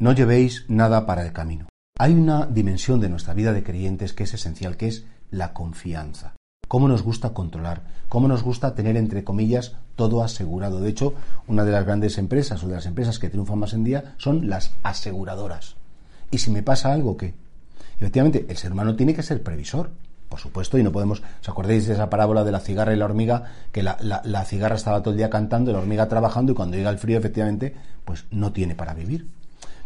No 0.00 0.12
llevéis 0.12 0.64
nada 0.66 1.06
para 1.06 1.24
el 1.24 1.32
camino. 1.32 1.66
Hay 1.96 2.12
una 2.14 2.46
dimensión 2.46 2.98
de 2.98 3.08
nuestra 3.08 3.32
vida 3.32 3.52
de 3.52 3.62
creyentes 3.62 4.12
que 4.12 4.24
es 4.24 4.34
esencial, 4.34 4.76
que 4.76 4.88
es 4.88 5.04
la 5.30 5.52
confianza. 5.52 6.34
Cómo 6.66 6.88
nos 6.88 7.02
gusta 7.02 7.32
controlar, 7.32 7.82
cómo 8.08 8.26
nos 8.26 8.42
gusta 8.42 8.74
tener, 8.74 8.96
entre 8.96 9.22
comillas, 9.22 9.76
todo 9.94 10.24
asegurado. 10.24 10.80
De 10.80 10.90
hecho, 10.90 11.14
una 11.46 11.64
de 11.64 11.70
las 11.70 11.84
grandes 11.84 12.18
empresas 12.18 12.64
o 12.64 12.68
de 12.68 12.74
las 12.74 12.86
empresas 12.86 13.20
que 13.20 13.30
triunfan 13.30 13.60
más 13.60 13.72
en 13.72 13.84
día 13.84 14.14
son 14.18 14.48
las 14.48 14.72
aseguradoras. 14.82 15.76
Y 16.32 16.38
si 16.38 16.50
me 16.50 16.64
pasa 16.64 16.92
algo, 16.92 17.16
¿qué? 17.16 17.34
Efectivamente, 17.96 18.46
el 18.48 18.56
ser 18.56 18.72
humano 18.72 18.96
tiene 18.96 19.14
que 19.14 19.22
ser 19.22 19.44
previsor, 19.44 19.92
por 20.28 20.40
supuesto, 20.40 20.76
y 20.76 20.82
no 20.82 20.90
podemos. 20.90 21.22
¿Os 21.40 21.48
acordáis 21.48 21.86
de 21.86 21.94
esa 21.94 22.10
parábola 22.10 22.42
de 22.42 22.50
la 22.50 22.58
cigarra 22.58 22.92
y 22.92 22.96
la 22.96 23.04
hormiga? 23.04 23.44
Que 23.70 23.84
la, 23.84 23.96
la 24.00 24.44
cigarra 24.44 24.74
estaba 24.74 25.00
todo 25.00 25.12
el 25.12 25.18
día 25.18 25.30
cantando, 25.30 25.72
la 25.72 25.78
hormiga 25.78 26.08
trabajando, 26.08 26.50
y 26.50 26.54
cuando 26.56 26.76
llega 26.76 26.90
el 26.90 26.98
frío, 26.98 27.18
efectivamente, 27.18 27.76
pues 28.04 28.24
no 28.32 28.52
tiene 28.52 28.74
para 28.74 28.94
vivir. 28.94 29.28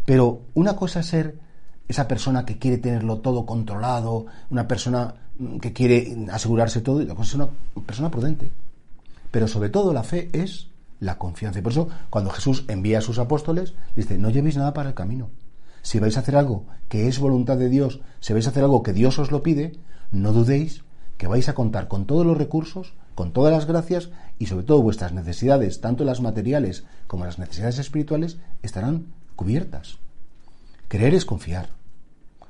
Pero 0.08 0.40
una 0.54 0.74
cosa 0.74 1.00
es 1.00 1.06
ser 1.06 1.38
esa 1.86 2.08
persona 2.08 2.46
que 2.46 2.58
quiere 2.58 2.78
tenerlo 2.78 3.18
todo 3.18 3.44
controlado, 3.44 4.24
una 4.48 4.66
persona 4.66 5.16
mm, 5.38 5.58
que 5.58 5.74
quiere 5.74 6.16
asegurarse 6.32 6.80
todo, 6.80 7.02
y 7.02 7.04
la 7.04 7.14
cosa 7.14 7.28
es 7.28 7.34
una 7.34 7.48
persona 7.84 8.10
prudente. 8.10 8.50
Pero 9.30 9.46
sobre 9.46 9.68
todo 9.68 9.92
la 9.92 10.02
fe 10.02 10.30
es 10.32 10.68
la 10.98 11.18
confianza. 11.18 11.58
Y 11.58 11.62
por 11.62 11.72
eso, 11.72 11.90
cuando 12.08 12.30
Jesús 12.30 12.64
envía 12.68 13.00
a 13.00 13.02
sus 13.02 13.18
apóstoles, 13.18 13.74
dice, 13.96 14.16
no 14.16 14.30
llevéis 14.30 14.56
nada 14.56 14.72
para 14.72 14.88
el 14.88 14.94
camino. 14.94 15.28
Si 15.82 15.98
vais 15.98 16.16
a 16.16 16.20
hacer 16.20 16.36
algo 16.36 16.64
que 16.88 17.06
es 17.06 17.18
voluntad 17.18 17.58
de 17.58 17.68
Dios, 17.68 18.00
si 18.20 18.32
vais 18.32 18.46
a 18.46 18.48
hacer 18.48 18.64
algo 18.64 18.82
que 18.82 18.94
Dios 18.94 19.18
os 19.18 19.30
lo 19.30 19.42
pide, 19.42 19.74
no 20.10 20.32
dudéis 20.32 20.84
que 21.18 21.26
vais 21.26 21.50
a 21.50 21.54
contar 21.54 21.86
con 21.86 22.06
todos 22.06 22.24
los 22.24 22.38
recursos, 22.38 22.94
con 23.14 23.34
todas 23.34 23.52
las 23.52 23.66
gracias 23.66 24.08
y 24.38 24.46
sobre 24.46 24.64
todo 24.64 24.80
vuestras 24.80 25.12
necesidades, 25.12 25.82
tanto 25.82 26.04
las 26.04 26.22
materiales 26.22 26.84
como 27.06 27.26
las 27.26 27.38
necesidades 27.38 27.78
espirituales, 27.78 28.38
estarán 28.62 29.17
cubiertas. 29.38 29.98
Creer 30.88 31.14
es 31.14 31.24
confiar, 31.24 31.68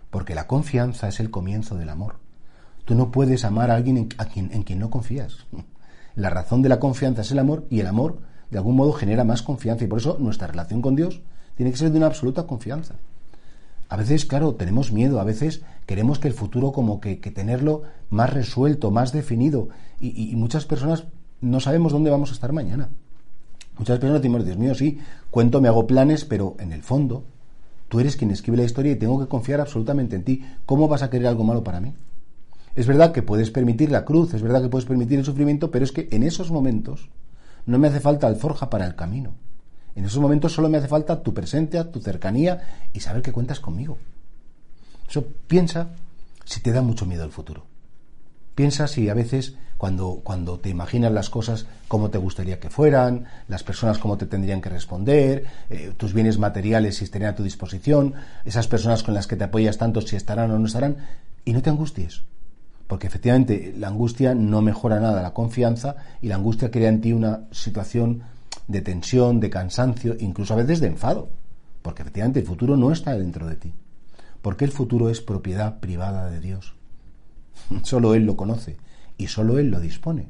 porque 0.08 0.34
la 0.34 0.47
confianza 0.47 1.06
es 1.06 1.20
el 1.20 1.31
comienzo 1.31 1.77
del 1.77 1.91
amor. 1.91 2.17
Tú 2.86 2.94
no 2.94 3.11
puedes 3.11 3.44
amar 3.44 3.70
a 3.70 3.75
alguien 3.75 3.98
en, 3.98 4.06
quien, 4.06 4.50
en 4.53 4.62
quien 4.62 4.78
no 4.78 4.89
confías. 4.89 5.47
La 6.14 6.31
razón 6.31 6.62
de 6.62 6.69
la 6.69 6.81
confianza 6.81 7.20
es 7.20 7.31
el 7.31 7.39
amor 7.39 7.64
y 7.70 7.78
el 7.78 7.86
amor 7.86 8.19
de 8.50 8.59
algún 8.59 8.75
modo 8.75 8.92
genera 8.92 9.22
más 9.22 9.42
confianza 9.42 9.84
y 9.84 9.86
por 9.86 10.00
eso 10.00 10.16
nuestra 10.19 10.48
relación 10.48 10.83
con 10.83 10.97
Dios 10.97 11.20
tiene 11.55 11.70
que 11.70 11.77
ser 11.77 11.92
de 11.92 11.98
una 11.98 12.06
absoluta 12.06 12.44
confianza. 12.44 12.94
A 13.89 13.97
veces, 13.97 14.25
claro, 14.25 14.56
tenemos 14.56 14.91
miedo, 14.91 15.20
a 15.20 15.25
veces 15.25 15.62
queremos 15.86 16.19
que 16.19 16.27
el 16.27 16.34
futuro 16.34 16.72
como 16.72 17.00
que, 17.00 17.16
tenerlo 17.16 17.83
más 18.11 18.33
resuelto, 18.33 18.91
más 18.91 19.12
definido 19.12 19.69
y, 20.00 20.34
muchas 20.34 20.64
personas 20.64 21.05
no 21.41 21.61
sabemos 21.61 21.92
dónde 21.92 22.11
vamos 22.11 22.31
a 22.31 22.33
estar 22.33 22.53
mañana. 22.53 22.89
Muchas 23.79 23.98
personas 23.98 24.21
decimos, 24.21 24.45
Dios 24.45 24.59
mío, 24.59 24.75
sí, 24.75 24.98
cuento, 25.31 25.61
me 25.61 25.69
hago 25.69 25.87
planes, 25.87 26.25
pero 26.25 26.57
en 26.59 26.73
el 26.73 26.83
fondo 26.83 27.25
tú 27.89 28.01
eres 28.01 28.17
quien 28.17 28.31
escribe 28.31 28.57
la 28.57 28.65
historia 28.65 28.93
y 28.93 28.97
tengo 28.97 29.21
que 29.21 29.29
confiar 29.29 29.61
absolutamente 29.61 30.17
en 30.17 30.25
ti. 30.25 30.45
¿Cómo 30.67 30.89
vas 30.89 31.03
a 31.03 31.11
querer 31.11 31.29
algo 31.29 31.45
malo 31.45 31.62
para 31.62 31.81
mí? 31.81 31.95
Es 32.75 32.87
verdad 32.87 33.12
que 33.12 33.23
puedes 33.23 33.51
permitir 33.51 33.91
la 33.91 34.05
cruz, 34.05 34.34
es 34.34 34.43
verdad 34.43 34.62
que 34.62 34.69
puedes 34.69 34.87
permitir 34.87 35.19
el 35.19 35.25
sufrimiento, 35.25 35.71
pero 35.71 35.84
es 35.84 35.93
que 35.93 36.09
en 36.11 36.23
esos 36.23 36.51
momentos 36.51 37.09
no 37.67 37.79
me 37.79 37.89
hace 37.89 38.01
falta 38.01 38.27
alforja 38.27 38.69
para 38.69 38.87
el 38.87 38.95
camino. 38.95 39.34
En 39.95 40.05
esos 40.05 40.21
momentos 40.21 40.53
solo 40.53 40.69
me 40.69 40.79
hace 40.79 40.89
falta 40.89 41.23
tu 41.23 41.34
presencia, 41.34 41.91
tu 41.91 42.01
cercanía 42.01 42.87
y 42.93 43.01
saber 43.01 43.23
que 43.23 43.33
cuentas 43.33 43.61
conmigo. 43.61 43.99
Eso 45.09 45.25
piensa 45.47 45.89
si 46.45 46.61
te 46.61 46.73
da 46.73 46.83
mucho 46.83 47.06
miedo 47.06 47.25
el 47.25 47.33
futuro. 47.33 47.65
Piensa 48.59 48.89
si 48.89 49.09
a 49.09 49.14
veces 49.14 49.55
cuando, 49.77 50.20
cuando 50.25 50.59
te 50.59 50.69
imaginas 50.69 51.12
las 51.12 51.31
cosas 51.31 51.67
cómo 51.87 52.11
te 52.11 52.19
gustaría 52.19 52.59
que 52.59 52.70
fueran, 52.70 53.27
las 53.47 53.62
personas 53.62 53.99
cómo 53.99 54.19
te 54.19 54.27
tendrían 54.27 54.60
que 54.60 54.69
responder, 54.69 55.44
eh, 55.71 55.93
tus 55.97 56.12
bienes 56.12 56.41
materiales 56.41 56.97
si 56.97 57.05
estarían 57.05 57.34
a 57.34 57.37
tu 57.37 57.44
disposición, 57.44 58.15
esas 58.44 58.66
personas 58.66 59.05
con 59.05 59.15
las 59.15 59.28
que 59.28 59.37
te 59.37 59.44
apoyas 59.44 59.78
tanto 59.78 60.00
si 60.00 60.16
estarán 60.16 60.50
o 60.50 60.59
no 60.59 60.66
estarán, 60.66 60.97
y 61.44 61.53
no 61.53 61.62
te 61.62 61.71
angusties. 61.71 62.22
Porque 62.88 63.06
efectivamente 63.06 63.72
la 63.78 63.87
angustia 63.87 64.34
no 64.34 64.60
mejora 64.60 64.99
nada 64.99 65.22
la 65.22 65.34
confianza 65.34 65.94
y 66.21 66.27
la 66.27 66.34
angustia 66.34 66.72
crea 66.72 66.88
en 66.88 67.00
ti 67.00 67.12
una 67.12 67.44
situación 67.53 68.22
de 68.66 68.81
tensión, 68.81 69.38
de 69.38 69.50
cansancio, 69.50 70.16
incluso 70.19 70.54
a 70.54 70.56
veces 70.56 70.81
de 70.81 70.88
enfado. 70.88 71.28
Porque 71.81 72.03
efectivamente 72.03 72.41
el 72.41 72.47
futuro 72.47 72.77
no 72.77 72.91
está 72.91 73.16
dentro 73.16 73.47
de 73.47 73.54
ti. 73.54 73.72
Porque 74.43 74.65
el 74.65 74.72
futuro 74.72 75.10
es 75.10 75.21
propiedad 75.21 75.78
privada 75.78 76.28
de 76.28 76.41
Dios. 76.41 76.78
Solo 77.83 78.15
Él 78.15 78.25
lo 78.25 78.37
conoce 78.37 78.77
y 79.17 79.27
solo 79.27 79.59
Él 79.59 79.71
lo 79.71 79.81
dispone. 79.81 80.29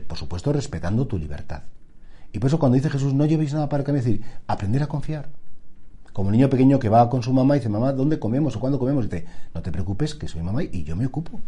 Por 0.00 0.18
supuesto, 0.18 0.52
respetando 0.52 1.06
tu 1.06 1.18
libertad. 1.18 1.62
Y 2.32 2.40
por 2.40 2.48
eso 2.48 2.58
cuando 2.58 2.74
dice 2.74 2.90
Jesús, 2.90 3.14
no 3.14 3.26
llevéis 3.26 3.54
nada 3.54 3.68
para 3.68 3.84
me 3.84 3.92
decir, 3.92 4.22
aprender 4.48 4.82
a 4.82 4.88
confiar. 4.88 5.28
Como 6.12 6.28
un 6.28 6.32
niño 6.32 6.50
pequeño 6.50 6.78
que 6.78 6.88
va 6.88 7.08
con 7.08 7.22
su 7.22 7.32
mamá 7.32 7.56
y 7.56 7.60
dice, 7.60 7.68
mamá, 7.68 7.92
¿dónde 7.92 8.18
comemos 8.18 8.56
o 8.56 8.60
cuándo 8.60 8.78
comemos? 8.78 9.04
Y 9.04 9.08
dice, 9.08 9.26
no 9.54 9.62
te 9.62 9.70
preocupes, 9.70 10.14
que 10.14 10.26
soy 10.26 10.42
mamá 10.42 10.64
y 10.64 10.82
yo 10.82 10.96
me 10.96 11.06
ocupo. 11.06 11.40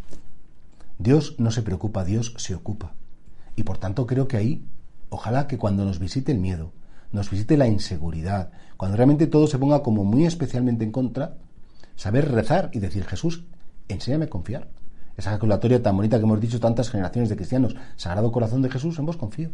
Dios 0.99 1.35
no 1.39 1.51
se 1.51 1.63
preocupa, 1.63 2.05
Dios 2.05 2.35
se 2.37 2.55
ocupa. 2.55 2.93
Y 3.57 3.65
por 3.65 3.79
tanto 3.79 4.07
creo 4.07 4.29
que 4.29 4.37
ahí, 4.37 4.65
ojalá 5.09 5.49
que 5.49 5.59
cuando 5.59 5.85
nos 5.85 5.99
visite 5.99 6.31
el 6.31 6.39
miedo, 6.39 6.73
nos 7.11 7.31
visite 7.31 7.57
la 7.57 7.67
inseguridad, 7.67 8.51
cuando 8.77 8.97
realmente 8.97 9.27
todo 9.27 9.47
se 9.47 9.59
ponga 9.59 9.83
como 9.83 10.05
muy 10.05 10.25
especialmente 10.25 10.85
en 10.85 10.93
contra, 10.93 11.37
saber 11.97 12.31
rezar 12.31 12.71
y 12.73 12.79
decir, 12.79 13.05
Jesús, 13.05 13.45
enséñame 13.89 14.27
a 14.27 14.31
confiar 14.31 14.69
esa 15.17 15.31
calculatoria 15.31 15.83
tan 15.83 15.97
bonita 15.97 16.19
que 16.19 16.25
hemos 16.25 16.41
dicho 16.41 16.61
tantas 16.61 16.91
generaciones 16.91 17.29
de 17.29 17.37
cristianos, 17.37 17.77
Sagrado 17.97 18.33
Corazón 18.33 18.63
de 18.63 18.71
Jesús, 18.71 18.99
en 18.99 19.07
vos 19.07 19.17
confío. 19.17 19.51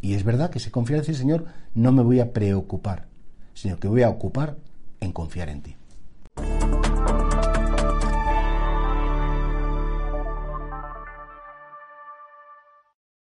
Y 0.00 0.14
es 0.14 0.24
verdad 0.24 0.50
que 0.50 0.60
se 0.60 0.70
confía 0.70 0.96
en 0.96 1.02
decir, 1.02 1.16
Señor, 1.16 1.46
no 1.74 1.92
me 1.92 2.02
voy 2.02 2.20
a 2.20 2.32
preocupar, 2.32 3.06
sino 3.54 3.78
que 3.78 3.88
voy 3.88 4.02
a 4.02 4.08
ocupar 4.08 4.56
en 5.00 5.12
confiar 5.12 5.48
en 5.48 5.62
ti. 5.62 5.76